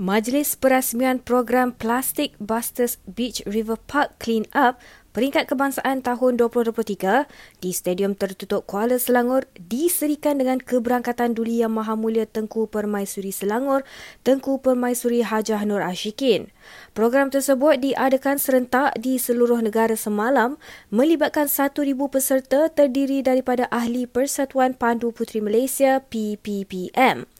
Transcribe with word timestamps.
Majlis 0.00 0.56
Perasmian 0.56 1.20
Program 1.20 1.76
Plastic 1.76 2.32
Busters 2.40 2.96
Beach 3.04 3.44
River 3.44 3.76
Park 3.76 4.16
Clean 4.16 4.48
Up 4.56 4.80
Peringkat 5.12 5.44
Kebangsaan 5.44 6.00
tahun 6.00 6.40
2023 6.40 7.28
di 7.60 7.68
Stadium 7.68 8.16
Tertutup 8.16 8.64
Kuala 8.64 8.96
Selangor 8.96 9.44
diserikan 9.60 10.40
dengan 10.40 10.56
keberangkatan 10.56 11.36
Duli 11.36 11.60
Yang 11.60 11.76
Maha 11.76 12.00
Mulia 12.00 12.24
Tengku 12.24 12.64
Permaisuri 12.70 13.28
Selangor, 13.28 13.84
Tengku 14.24 14.62
Permaisuri 14.64 15.20
Hajah 15.20 15.68
Nur 15.68 15.84
Ashikin. 15.84 16.48
Program 16.90 17.30
tersebut 17.30 17.78
diadakan 17.78 18.36
serentak 18.36 18.98
di 18.98 19.14
seluruh 19.16 19.62
negara 19.62 19.94
semalam 19.94 20.58
melibatkan 20.90 21.46
1,000 21.46 21.72
peserta 22.10 22.66
terdiri 22.66 23.22
daripada 23.22 23.70
ahli 23.70 24.10
Persatuan 24.10 24.74
Pandu 24.74 25.14
Puteri 25.14 25.38
Malaysia 25.38 26.02
PPPM. 26.02 27.30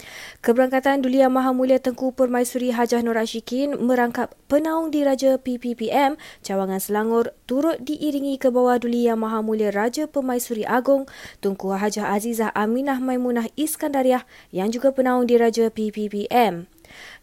Keberangkatan 0.41 1.03
Duli 1.03 1.21
Yang 1.21 1.35
Maha 1.35 1.51
Mulia 1.51 1.83
Tengku 1.83 2.15
Permaisuri 2.15 2.71
Hajah 2.71 3.03
Nur 3.03 3.19
Ashikin 3.19 3.75
merangkap 3.77 4.33
penaung 4.47 4.95
diraja 4.95 5.37
PPPM 5.37 6.15
Cawangan 6.47 6.79
Selangor 6.79 7.35
turut 7.51 7.83
diiringi 7.83 8.39
ke 8.39 8.49
bawah 8.49 8.79
duli 8.79 9.11
Yang 9.11 9.21
Maha 9.21 9.41
Mulia 9.43 9.75
Raja 9.75 10.07
Pemaisuri 10.07 10.63
Agong 10.65 11.11
Tunku 11.43 11.75
Hajah 11.75 12.15
Azizah 12.15 12.55
Aminah 12.55 13.03
Maimunah 13.03 13.51
Iskandariah 13.59 14.23
yang 14.55 14.71
juga 14.71 14.95
penaung 14.95 15.27
diraja 15.27 15.69
PPPM. 15.69 16.71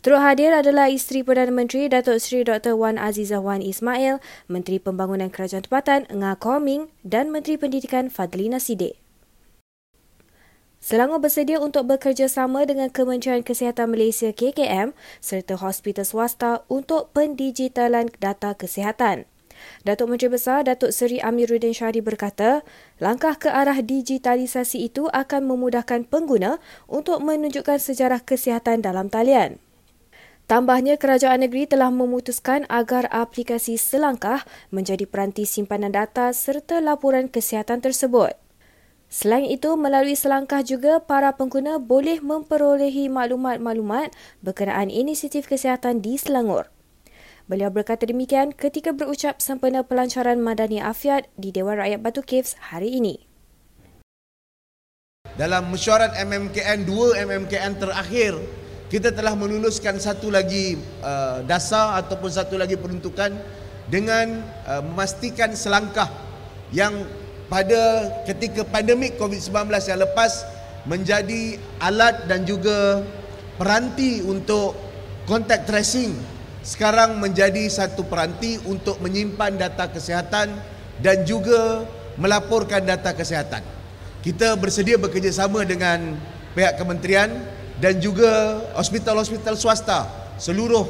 Turut 0.06 0.22
hadir 0.22 0.54
adalah 0.54 0.88
isteri 0.92 1.22
Perdana 1.24 1.54
Menteri 1.54 1.92
Datuk 1.92 2.22
Seri 2.22 2.44
Dr. 2.46 2.78
Wan 2.78 2.96
Azizah 3.02 3.42
Wan 3.42 3.64
Ismail, 3.64 4.22
Menteri 4.46 4.78
Pembangunan 4.78 5.32
Kerajaan 5.32 5.66
Tempatan 5.66 6.06
Nga 6.08 6.40
Koming 6.40 6.94
dan 7.04 7.30
Menteri 7.30 7.60
Pendidikan 7.60 8.08
Fadlina 8.08 8.58
Siddiq. 8.58 8.96
Selangor 10.78 11.20
bersedia 11.20 11.58
untuk 11.60 11.90
bekerjasama 11.90 12.64
dengan 12.64 12.88
Kementerian 12.94 13.42
Kesihatan 13.42 13.92
Malaysia 13.92 14.30
KKM 14.32 14.96
serta 15.20 15.58
hospital 15.60 16.06
swasta 16.06 16.64
untuk 16.72 17.12
pendigitalan 17.12 18.14
data 18.22 18.54
kesihatan. 18.54 19.28
Datuk 19.86 20.12
Menteri 20.12 20.34
Besar 20.34 20.66
Datuk 20.68 20.92
Seri 20.92 21.22
Amiruddin 21.22 21.72
Syari 21.74 22.04
berkata, 22.04 22.66
langkah 22.98 23.38
ke 23.38 23.48
arah 23.48 23.80
digitalisasi 23.80 24.88
itu 24.88 25.10
akan 25.10 25.48
memudahkan 25.48 26.08
pengguna 26.08 26.58
untuk 26.90 27.24
menunjukkan 27.24 27.80
sejarah 27.80 28.22
kesihatan 28.22 28.84
dalam 28.84 29.08
talian. 29.08 29.62
Tambahnya, 30.48 30.96
kerajaan 30.96 31.44
negeri 31.44 31.68
telah 31.68 31.92
memutuskan 31.92 32.64
agar 32.72 33.12
aplikasi 33.12 33.76
Selangkah 33.76 34.48
menjadi 34.72 35.04
peranti 35.04 35.44
simpanan 35.44 35.92
data 35.92 36.32
serta 36.32 36.80
laporan 36.80 37.28
kesihatan 37.28 37.84
tersebut. 37.84 38.32
Selain 39.12 39.44
itu, 39.44 39.76
melalui 39.76 40.16
Selangkah 40.16 40.64
juga 40.64 41.04
para 41.04 41.36
pengguna 41.36 41.84
boleh 41.84 42.24
memperolehi 42.24 43.12
maklumat-maklumat 43.12 44.16
berkenaan 44.40 44.88
inisiatif 44.88 45.52
kesihatan 45.52 46.00
di 46.00 46.16
Selangor. 46.16 46.72
Beliau 47.48 47.72
berkata 47.72 48.04
demikian 48.04 48.52
ketika 48.52 48.92
berucap 48.92 49.40
sempena 49.40 49.80
pelancaran 49.80 50.36
Madani 50.36 50.84
Afiat 50.84 51.32
di 51.40 51.56
Dewan 51.56 51.80
Rakyat 51.80 52.04
Batu 52.04 52.20
Caves 52.20 52.60
hari 52.60 53.00
ini. 53.00 53.24
Dalam 55.40 55.72
mesyuarat 55.72 56.12
MMKN 56.28 56.84
2 56.84 57.24
MMKN 57.24 57.80
terakhir, 57.80 58.36
kita 58.92 59.16
telah 59.16 59.32
meluluskan 59.40 59.96
satu 59.96 60.28
lagi 60.28 60.76
uh, 61.00 61.40
dasar 61.48 61.96
ataupun 62.04 62.28
satu 62.28 62.60
lagi 62.60 62.76
peruntukan 62.76 63.32
dengan 63.88 64.44
uh, 64.68 64.84
memastikan 64.84 65.56
selangkah 65.56 66.12
yang 66.76 67.08
pada 67.48 68.12
ketika 68.28 68.68
pandemik 68.68 69.16
COVID-19 69.16 69.72
yang 69.88 70.04
lepas 70.04 70.44
menjadi 70.84 71.56
alat 71.80 72.28
dan 72.28 72.44
juga 72.44 73.08
peranti 73.56 74.20
untuk 74.20 74.76
contact 75.24 75.64
tracing 75.64 76.36
sekarang 76.68 77.24
menjadi 77.24 77.64
satu 77.72 78.04
peranti 78.04 78.60
untuk 78.68 79.00
menyimpan 79.00 79.56
data 79.56 79.88
kesihatan 79.88 80.52
dan 81.00 81.24
juga 81.24 81.88
melaporkan 82.20 82.84
data 82.84 83.16
kesihatan. 83.16 83.64
Kita 84.20 84.60
bersedia 84.60 85.00
bekerjasama 85.00 85.64
dengan 85.64 86.20
pihak 86.52 86.76
kementerian 86.76 87.32
dan 87.80 88.04
juga 88.04 88.60
hospital-hospital 88.76 89.56
swasta 89.56 90.12
seluruh 90.36 90.84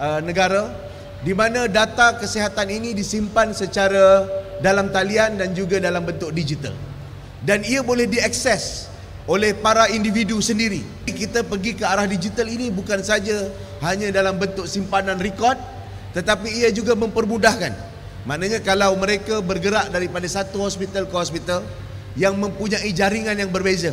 uh, 0.00 0.24
negara 0.24 0.72
di 1.20 1.36
mana 1.36 1.68
data 1.68 2.16
kesihatan 2.16 2.72
ini 2.72 2.96
disimpan 2.96 3.52
secara 3.52 4.24
dalam 4.64 4.88
talian 4.88 5.36
dan 5.36 5.52
juga 5.52 5.76
dalam 5.76 6.08
bentuk 6.08 6.32
digital. 6.32 6.72
Dan 7.44 7.68
ia 7.68 7.84
boleh 7.84 8.08
diakses 8.08 8.87
oleh 9.28 9.52
para 9.52 9.92
individu 9.92 10.40
sendiri. 10.40 10.80
Kita 11.04 11.44
pergi 11.44 11.76
ke 11.76 11.84
arah 11.84 12.08
digital 12.08 12.48
ini 12.48 12.72
bukan 12.72 13.04
saja 13.04 13.52
hanya 13.84 14.08
dalam 14.08 14.40
bentuk 14.40 14.64
simpanan 14.64 15.20
rekod 15.20 15.54
tetapi 16.16 16.48
ia 16.64 16.72
juga 16.72 16.96
mempermudahkan. 16.96 17.76
Maknanya 18.24 18.64
kalau 18.64 18.96
mereka 18.96 19.44
bergerak 19.44 19.92
daripada 19.92 20.24
satu 20.24 20.64
hospital 20.64 21.04
ke 21.06 21.14
hospital 21.14 21.60
yang 22.16 22.34
mempunyai 22.34 22.88
jaringan 22.90 23.36
yang 23.36 23.52
berbeza. 23.52 23.92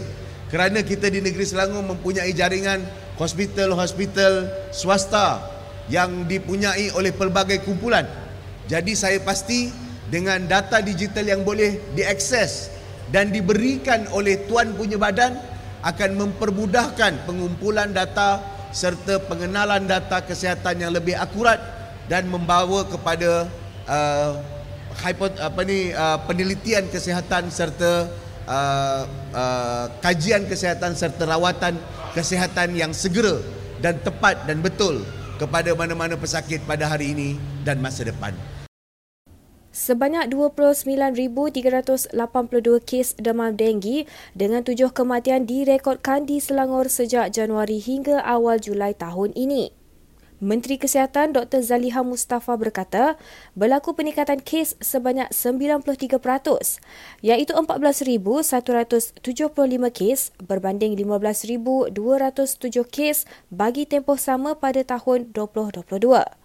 Kerana 0.50 0.82
kita 0.82 1.12
di 1.12 1.20
negeri 1.20 1.44
Selangor 1.44 1.84
mempunyai 1.84 2.32
jaringan 2.32 2.82
hospital-hospital 3.20 4.48
swasta 4.72 5.44
yang 5.92 6.26
dipunyai 6.26 6.96
oleh 6.96 7.12
pelbagai 7.12 7.62
kumpulan. 7.68 8.08
Jadi 8.66 8.98
saya 8.98 9.20
pasti 9.22 9.70
dengan 10.10 10.42
data 10.48 10.80
digital 10.82 11.26
yang 11.26 11.42
boleh 11.44 11.82
diakses 11.94 12.75
dan 13.10 13.30
diberikan 13.30 14.10
oleh 14.14 14.46
tuan 14.50 14.74
punya 14.74 14.98
badan 14.98 15.38
akan 15.86 16.12
mempermudahkan 16.18 17.30
pengumpulan 17.30 17.94
data 17.94 18.42
serta 18.74 19.22
pengenalan 19.30 19.86
data 19.86 20.20
kesihatan 20.26 20.82
yang 20.82 20.92
lebih 20.92 21.16
akurat 21.16 21.62
dan 22.10 22.28
membawa 22.28 22.84
kepada 22.86 23.48
uh, 23.86 24.32
hypo, 25.06 25.30
apa 25.30 25.62
ni 25.64 25.94
uh, 25.94 26.18
penelitian 26.26 26.90
kesihatan 26.90 27.50
serta 27.54 28.10
uh, 28.50 29.02
uh, 29.32 29.86
kajian 30.02 30.50
kesihatan 30.50 30.98
serta 30.98 31.24
rawatan 31.30 31.78
kesihatan 32.18 32.74
yang 32.74 32.92
segera 32.92 33.40
dan 33.80 34.02
tepat 34.02 34.48
dan 34.50 34.60
betul 34.64 35.04
kepada 35.36 35.76
mana-mana 35.76 36.16
pesakit 36.16 36.64
pada 36.64 36.88
hari 36.88 37.12
ini 37.12 37.30
dan 37.68 37.84
masa 37.84 38.08
depan. 38.08 38.32
Sebanyak 39.76 40.32
29,382 40.32 42.16
kes 42.88 43.20
demam 43.20 43.60
denggi 43.60 44.08
dengan 44.32 44.64
tujuh 44.64 44.96
kematian 44.96 45.44
direkodkan 45.44 46.24
di 46.24 46.40
Selangor 46.40 46.88
sejak 46.88 47.36
Januari 47.36 47.84
hingga 47.84 48.24
awal 48.24 48.56
Julai 48.56 48.96
tahun 48.96 49.36
ini. 49.36 49.76
Menteri 50.40 50.80
Kesihatan 50.80 51.36
Dr. 51.36 51.60
Zaliha 51.60 52.08
Mustafa 52.08 52.56
berkata, 52.56 53.20
berlaku 53.52 53.92
peningkatan 53.92 54.40
kes 54.40 54.80
sebanyak 54.80 55.28
93%, 55.36 55.84
iaitu 57.20 57.52
14,175 57.52 59.20
kes 59.92 60.20
berbanding 60.40 60.96
15,207 60.96 61.92
kes 62.88 63.28
bagi 63.52 63.84
tempoh 63.84 64.16
sama 64.16 64.56
pada 64.56 64.88
tahun 64.88 65.36
2022. 65.36 66.45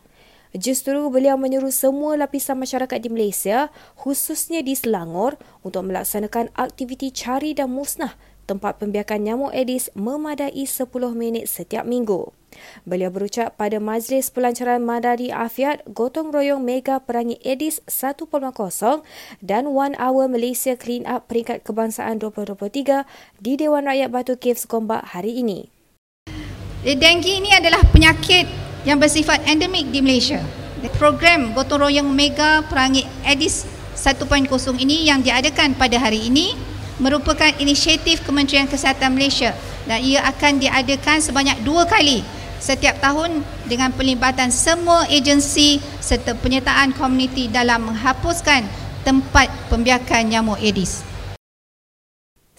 Justru 0.50 0.98
beliau 1.14 1.38
menyeru 1.38 1.70
semua 1.70 2.18
lapisan 2.18 2.58
masyarakat 2.58 2.98
di 2.98 3.06
Malaysia, 3.06 3.70
khususnya 3.94 4.66
di 4.66 4.74
Selangor, 4.74 5.38
untuk 5.62 5.86
melaksanakan 5.86 6.50
aktiviti 6.58 7.14
cari 7.14 7.54
dan 7.54 7.70
musnah 7.70 8.18
tempat 8.50 8.82
pembiakan 8.82 9.22
nyamuk 9.22 9.54
Aedes 9.54 9.94
memadai 9.94 10.66
10 10.66 10.90
minit 11.14 11.46
setiap 11.46 11.86
minggu. 11.86 12.34
Beliau 12.82 13.14
berucap 13.14 13.54
pada 13.54 13.78
Majlis 13.78 14.34
Pelancaran 14.34 14.82
Madari 14.82 15.30
Afiat 15.30 15.86
Gotong 15.86 16.34
Royong 16.34 16.58
Mega 16.58 16.98
Perangi 16.98 17.38
Aedes 17.46 17.78
1.0 17.86 18.26
dan 19.38 19.70
One 19.70 19.94
Hour 20.02 20.26
Malaysia 20.26 20.74
Clean 20.74 21.06
Up 21.06 21.30
Peringkat 21.30 21.62
Kebangsaan 21.62 22.18
2023 22.18 23.06
di 23.38 23.54
Dewan 23.54 23.86
Rakyat 23.86 24.10
Batu 24.10 24.34
Caves 24.34 24.66
Gombak 24.66 25.14
hari 25.14 25.38
ini. 25.38 25.70
Denggi 26.82 27.38
ini 27.38 27.54
adalah 27.54 27.86
penyakit 27.94 28.69
yang 28.84 28.96
bersifat 29.00 29.44
endemik 29.44 29.88
di 29.92 30.00
Malaysia. 30.00 30.40
Program 30.96 31.52
gotong 31.52 31.88
royong 31.88 32.08
mega 32.08 32.64
perangi 32.64 33.04
Aedes 33.24 33.68
1.0 33.96 34.48
ini 34.80 35.08
yang 35.08 35.20
diadakan 35.20 35.76
pada 35.76 36.00
hari 36.00 36.28
ini 36.28 36.56
merupakan 37.00 37.52
inisiatif 37.60 38.24
Kementerian 38.24 38.68
Kesihatan 38.68 39.12
Malaysia 39.16 39.52
dan 39.84 40.00
ia 40.00 40.24
akan 40.24 40.60
diadakan 40.60 41.20
sebanyak 41.20 41.60
dua 41.64 41.88
kali 41.88 42.24
setiap 42.60 43.00
tahun 43.00 43.40
dengan 43.64 43.92
pelibatan 43.92 44.52
semua 44.52 45.08
agensi 45.08 45.80
serta 46.00 46.36
penyertaan 46.36 46.92
komuniti 46.92 47.48
dalam 47.48 47.88
menghapuskan 47.88 48.68
tempat 49.04 49.48
pembiakan 49.72 50.28
nyamuk 50.28 50.60
Aedes. 50.60 51.09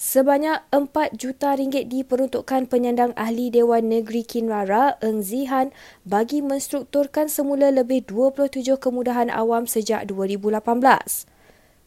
Sebanyak 0.01 0.65
4 0.73 1.13
juta 1.13 1.53
ringgit 1.53 1.85
diperuntukkan 1.85 2.65
penyandang 2.65 3.13
ahli 3.13 3.53
Dewan 3.53 3.85
Negeri 3.85 4.25
Kinrara, 4.25 4.97
Eng 4.97 5.21
Zihan, 5.21 5.69
bagi 6.09 6.41
menstrukturkan 6.41 7.29
semula 7.29 7.69
lebih 7.69 8.09
27 8.09 8.81
kemudahan 8.81 9.29
awam 9.29 9.69
sejak 9.69 10.09
2018. 10.09 11.29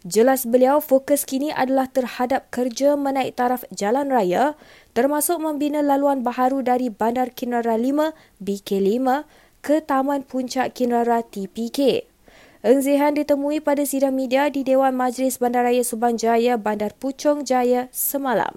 Jelas 0.06 0.46
beliau 0.46 0.78
fokus 0.78 1.26
kini 1.26 1.50
adalah 1.50 1.90
terhadap 1.90 2.55
kerja 2.55 2.94
menaik 2.94 3.34
taraf 3.34 3.66
jalan 3.75 4.06
raya 4.06 4.55
termasuk 4.94 5.43
membina 5.43 5.82
laluan 5.82 6.22
baharu 6.22 6.62
dari 6.62 6.94
Bandar 6.94 7.34
Kinara 7.34 7.75
5 7.75 8.14
BK5 8.38 9.26
ke 9.58 9.82
Taman 9.82 10.22
Puncak 10.22 10.70
Kinara 10.70 11.26
TPK. 11.26 12.13
Eng 12.64 12.81
Zihan 12.81 13.12
ditemui 13.12 13.61
pada 13.61 13.84
sidang 13.84 14.16
media 14.16 14.49
di 14.49 14.64
Dewan 14.64 14.96
Majlis 14.96 15.37
Bandaraya 15.37 15.84
Subang 15.84 16.16
Jaya 16.16 16.56
Bandar 16.56 16.96
Puchong 16.96 17.44
Jaya 17.44 17.93
semalam. 17.93 18.56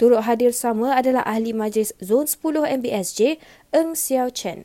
Turut 0.00 0.24
hadir 0.24 0.56
sama 0.56 0.96
adalah 0.96 1.20
Ahli 1.28 1.52
Majlis 1.52 1.92
Zon 2.00 2.24
10 2.24 2.80
MBSJ 2.80 3.36
Eng 3.76 3.92
Xiao 3.92 4.32
Chen. 4.32 4.64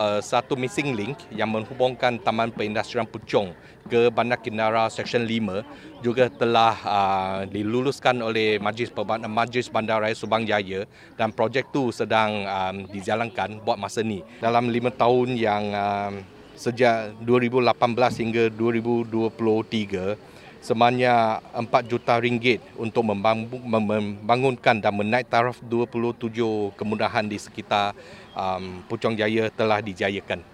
Uh, 0.00 0.24
satu 0.24 0.56
missing 0.56 0.96
link 0.96 1.20
yang 1.28 1.52
menghubungkan 1.52 2.16
Taman 2.24 2.48
Perindustrian 2.48 3.04
Puchong 3.04 3.52
ke 3.92 4.08
Bandar 4.08 4.40
Kinara 4.40 4.88
Seksyen 4.88 5.28
5 5.28 5.60
juga 6.00 6.32
telah 6.32 6.72
uh, 6.88 7.40
diluluskan 7.44 8.24
oleh 8.24 8.56
Majlis 8.56 8.88
Majlis 9.28 9.68
Bandaraya 9.68 10.16
Subang 10.16 10.48
Jaya 10.48 10.88
dan 11.20 11.28
projek 11.28 11.68
itu 11.68 11.92
sedang 11.92 12.40
um, 12.48 12.88
dijalankan 12.88 13.60
buat 13.60 13.76
masa 13.76 14.00
ini. 14.00 14.24
Dalam 14.40 14.72
lima 14.72 14.88
tahun 14.88 15.36
yang 15.36 15.76
um, 15.76 16.39
sejak 16.60 17.16
2018 17.24 18.20
hingga 18.20 18.44
2023 18.52 20.20
sebanyak 20.60 21.40
4 21.56 21.72
juta 21.88 22.20
ringgit 22.20 22.60
untuk 22.76 23.08
membangunkan 23.08 24.76
dan 24.76 24.92
menaik 24.92 25.32
taraf 25.32 25.56
27 25.64 26.76
kemudahan 26.76 27.24
di 27.24 27.40
sekitar 27.40 27.96
um, 28.36 28.84
Puchong 28.84 29.16
Jaya 29.16 29.48
telah 29.48 29.80
dijayakan. 29.80 30.44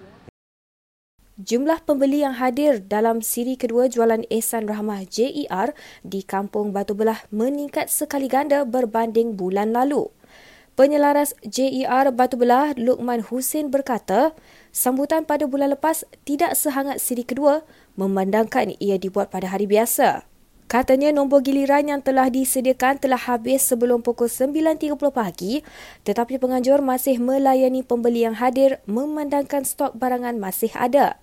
Jumlah 1.37 1.85
pembeli 1.85 2.25
yang 2.25 2.32
hadir 2.41 2.81
dalam 2.81 3.20
siri 3.20 3.61
kedua 3.61 3.93
jualan 3.93 4.25
Ehsan 4.32 4.64
Rahmah 4.64 5.05
JER 5.05 5.76
di 6.00 6.25
Kampung 6.25 6.73
Batu 6.73 6.97
Belah 6.97 7.20
meningkat 7.29 7.93
sekali 7.93 8.25
ganda 8.25 8.64
berbanding 8.64 9.37
bulan 9.37 9.76
lalu. 9.76 10.08
Penyelaras 10.81 11.37
JER 11.44 12.08
Batu 12.17 12.41
Belah 12.41 12.73
Lukman 12.81 13.20
Hussein 13.20 13.69
berkata, 13.69 14.32
sambutan 14.76 15.25
pada 15.25 15.49
bulan 15.49 15.73
lepas 15.73 16.05
tidak 16.28 16.52
sehangat 16.52 17.00
siri 17.00 17.25
kedua 17.25 17.64
memandangkan 17.96 18.76
ia 18.76 19.00
dibuat 19.00 19.32
pada 19.32 19.49
hari 19.49 19.64
biasa. 19.64 20.28
Katanya 20.69 21.14
nombor 21.14 21.40
giliran 21.46 21.88
yang 21.88 22.02
telah 22.05 22.28
disediakan 22.28 23.00
telah 23.00 23.17
habis 23.17 23.64
sebelum 23.64 24.05
pukul 24.05 24.28
9.30 24.28 24.99
pagi 25.14 25.64
tetapi 26.05 26.37
penganjur 26.37 26.84
masih 26.84 27.17
melayani 27.17 27.81
pembeli 27.81 28.28
yang 28.28 28.37
hadir 28.37 28.84
memandangkan 28.84 29.64
stok 29.64 29.96
barangan 29.96 30.37
masih 30.37 30.69
ada. 30.76 31.17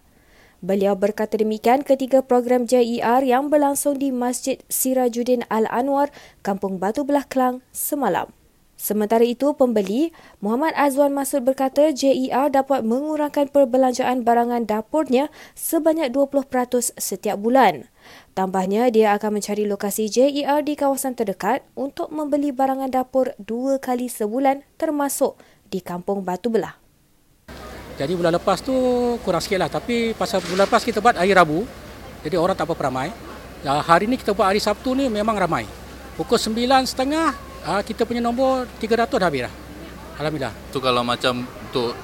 Beliau 0.63 0.95
berkata 0.95 1.35
demikian 1.35 1.83
ketika 1.83 2.23
program 2.23 2.63
JER 2.63 3.19
yang 3.21 3.51
berlangsung 3.51 3.99
di 3.99 4.15
Masjid 4.15 4.63
Sirajuddin 4.71 5.43
Al-Anwar, 5.51 6.07
Kampung 6.39 6.79
Batu 6.79 7.03
Belah 7.03 7.27
Kelang 7.27 7.59
semalam. 7.75 8.31
Sementara 8.73 9.23
itu, 9.23 9.53
pembeli 9.55 10.11
Muhammad 10.43 10.75
Azwan 10.75 11.13
Masud 11.13 11.45
berkata 11.45 11.93
JER 11.93 12.51
dapat 12.51 12.83
mengurangkan 12.83 13.47
perbelanjaan 13.47 14.25
barangan 14.25 14.65
dapurnya 14.65 15.31
sebanyak 15.55 16.11
20% 16.11 16.91
setiap 16.97 17.37
bulan. 17.39 17.87
Tambahnya, 18.33 18.89
dia 18.89 19.15
akan 19.15 19.39
mencari 19.39 19.63
lokasi 19.69 20.09
JER 20.09 20.65
di 20.65 20.73
kawasan 20.75 21.15
terdekat 21.15 21.63
untuk 21.77 22.09
membeli 22.11 22.51
barangan 22.51 22.91
dapur 22.91 23.31
dua 23.39 23.77
kali 23.79 24.09
sebulan 24.09 24.65
termasuk 24.75 25.39
di 25.69 25.79
Kampung 25.79 26.25
Batu 26.25 26.49
Belah. 26.49 26.75
Jadi 27.93 28.17
bulan 28.17 28.33
lepas 28.33 28.57
tu 28.65 28.73
kurang 29.21 29.39
sikit 29.39 29.61
lah. 29.61 29.69
Tapi 29.69 30.17
pasal 30.17 30.41
bulan 30.41 30.65
lepas 30.65 30.81
kita 30.81 30.97
buat 30.97 31.13
hari 31.13 31.31
Rabu, 31.31 31.61
jadi 32.25 32.41
orang 32.41 32.57
tak 32.57 32.65
apa 32.65 32.89
ramai. 32.89 33.13
Ya, 33.61 33.79
hari 33.79 34.09
ni 34.09 34.17
kita 34.17 34.33
buat 34.33 34.49
hari 34.49 34.59
Sabtu 34.59 34.97
ni 34.97 35.07
memang 35.07 35.37
ramai. 35.37 35.69
Pukul 36.17 36.41
9.30 36.41 37.52
ah, 37.65 37.81
kita 37.81 38.03
punya 38.03 38.21
nombor 38.23 38.67
300 38.79 39.07
dah 39.07 39.27
habis 39.27 39.43
lah. 39.47 39.53
Alhamdulillah. 40.19 40.53
Tu 40.69 40.77
kalau 40.83 41.01
macam 41.01 41.43
untuk 41.43 41.97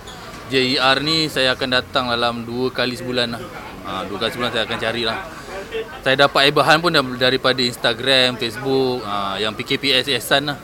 JER 0.50 0.98
ni 1.06 1.30
saya 1.30 1.54
akan 1.54 1.70
datang 1.70 2.10
dalam 2.10 2.42
dua 2.48 2.74
kali 2.74 2.98
sebulan 2.98 3.38
lah. 3.38 3.44
Ha, 3.86 3.92
dua 4.10 4.18
kali 4.18 4.32
sebulan 4.34 4.52
saya 4.52 4.64
akan 4.66 4.80
carilah 4.82 5.18
saya 6.02 6.16
dapat 6.26 6.50
ibahan 6.50 6.82
pun 6.82 6.92
daripada 7.18 7.62
Instagram, 7.62 8.40
Facebook, 8.40 9.06
uh, 9.06 9.38
yang 9.38 9.54
PKPS 9.54 10.10
Ehsan 10.10 10.50
lah. 10.54 10.58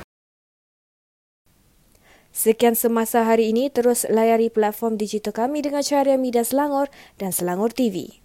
Sekian 2.36 2.76
semasa 2.76 3.24
hari 3.24 3.56
ini, 3.56 3.72
terus 3.72 4.04
layari 4.12 4.52
platform 4.52 5.00
digital 5.00 5.32
kami 5.32 5.64
dengan 5.64 5.80
cara 5.80 6.20
Media 6.20 6.44
Selangor 6.44 6.92
dan 7.16 7.32
Selangor 7.32 7.72
TV. 7.72 8.25